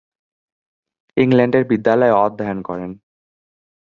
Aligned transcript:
ইংল্যান্ডের 1.17 1.63
বিদ্যালয়ে 1.65 2.17
অধ্যয়ন 2.17 2.59
করেন। 2.61 2.91